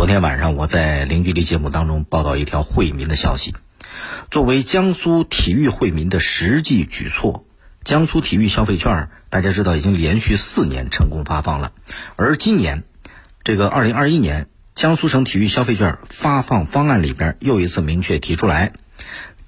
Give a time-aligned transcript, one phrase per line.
[0.00, 3.54] 昨天晚上我在零距离节目当中报道一条惠民的消息，
[4.30, 7.44] 作为江苏体育惠民的实际举措，
[7.84, 11.72] 江苏体育消费券大家知道已经连续四年成功发放了，
[12.16, 12.84] 而今年
[13.44, 18.72] 这个二零二一年江苏省体育消费券发放方案里边又一次明确提出来，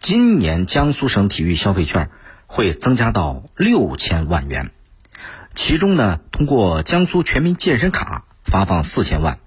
[0.00, 2.10] 今年江苏省体育消费券
[2.44, 4.70] 会增加到六千万元，
[5.54, 9.38] 其中呢，通过江苏全民健身卡发放四千万。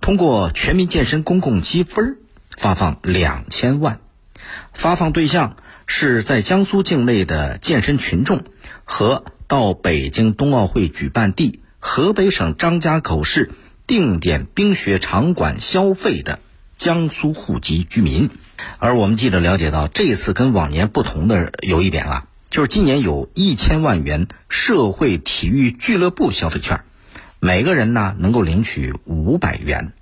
[0.00, 2.18] 通过全民健身公共积分
[2.50, 4.00] 发放两千万，
[4.72, 5.56] 发放对象
[5.86, 8.42] 是在江苏境内的健身群众
[8.84, 13.52] 和到北京冬奥会举办地河北省张家口市
[13.86, 16.40] 定点冰雪场馆消费的
[16.76, 18.30] 江苏户籍居民。
[18.78, 26.82] 而我们记者了解到，这次跟往年不同的有一点啊，就是今年有一千万元社会体育俱乐部消费券。
[27.40, 29.92] 每个人呢能够领取五百元，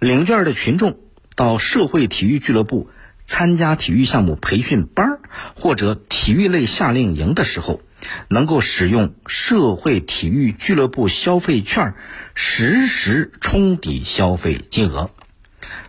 [0.00, 0.98] 领券的群众
[1.36, 2.90] 到社会体育俱乐部
[3.24, 5.20] 参加体育项目培训班
[5.54, 7.82] 或者体育类夏令营的时候，
[8.28, 11.94] 能够使用社会体育俱乐部消费券
[12.34, 15.10] 实时冲抵消费金额。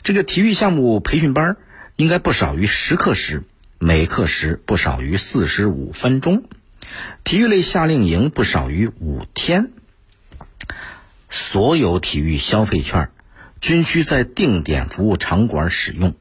[0.03, 1.57] 这个体育项目培训班
[1.95, 3.43] 应该不少于十课时，
[3.79, 6.43] 每课时不少于四十五分钟；
[7.23, 9.71] 体育类夏令营不少于五天。
[11.37, 13.11] 所有体育消费券
[13.61, 16.15] 均需在定点服务场馆使用。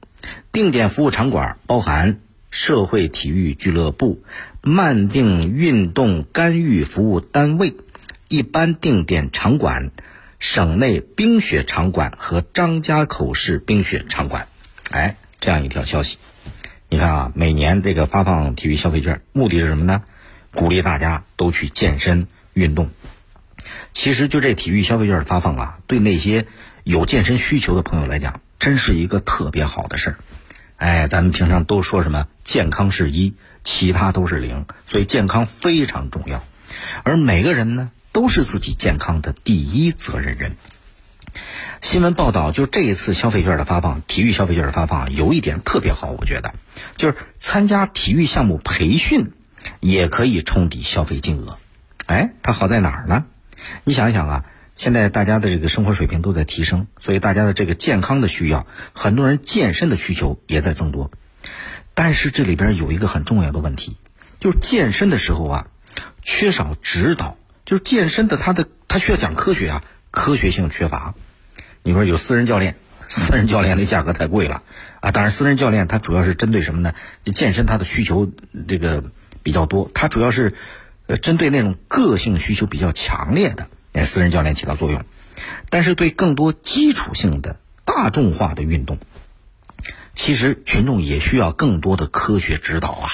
[0.52, 4.22] 定点服务场馆包含社会体育俱乐部、
[4.62, 7.74] 慢定运动干预服务单位、
[8.28, 9.90] 一般定点场馆、
[10.38, 14.48] 省内冰雪场馆和张家口市冰雪场馆。
[14.90, 16.18] 哎，这样一条消息，
[16.88, 20.02] 你看啊，每年这个发放体育消费券，目的是什么呢？
[20.54, 22.90] 鼓励大家都去健身运动。
[23.92, 26.46] 其实就这体育消费券的发放啊，对那些
[26.84, 30.18] 有健身需求的朋友来讲，真是一个特别好的事儿。
[30.76, 36.44] 哎，咱们平常都说什么健康是一，其他都是零，所以健康非常重要。
[37.02, 40.56] 而每个人呢，都是自己健康的第一责任人。
[41.82, 46.54] 新闻报道，就这一次消费券的发放，体育消费券的发放有一点特别好，我觉得
[46.96, 49.32] 就是参加体育项目培训
[49.80, 51.58] 也可以冲抵消费金额。
[52.06, 53.24] 哎，它好在哪儿呢？
[53.84, 54.44] 你想一想啊，
[54.74, 61.10] 现在大家的这个生活水平都在提升，所以大家的这个健康的需要，很多人健身的需求也在增多。
[61.94, 63.96] 但是这里边有一个很重要的问题，
[64.38, 65.66] 就是健身的时候啊，
[66.20, 71.14] 缺少指导，就是健身的他的他需要讲科学啊，科学性缺乏。
[71.82, 72.76] 你说有私人教练，
[73.08, 74.62] 私人教练那价格太贵了
[75.00, 75.10] 啊。
[75.10, 76.92] 当然，私人教练他主要是针对什么呢？
[77.34, 78.30] 健身他的需求
[78.68, 79.04] 这个
[79.42, 80.54] 比较多，他主要是。
[81.06, 85.04] 呃，针对那种个性需求比较强烈的，哎，私人教练起到作用。
[85.70, 88.98] 但是对更多基础性的大众化的运动，
[90.14, 93.10] 其实群众也需要更多的科学指导啊，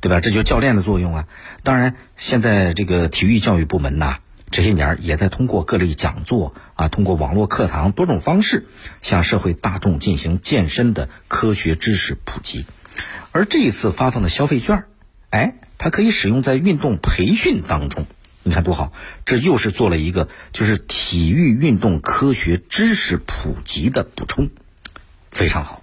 [0.00, 0.20] 对吧？
[0.20, 1.28] 这就是教练的作用啊。
[1.62, 4.18] 当然，现在这个体育教育部门呐，
[4.50, 8.66] 这些年也在通过各类讲座啊，通过网络课堂多种方式，
[9.00, 12.66] 向社会大众进行健身的科学知识普及。
[13.32, 14.84] 而这一次发放的消费券，
[15.30, 15.54] 哎。
[15.78, 18.06] 它可以使用在运动培训当中，
[18.42, 18.92] 你看多好！
[19.24, 24.50] 这又是做了一个就是体育运动科学知识普及的补充，
[25.30, 25.82] 非常好。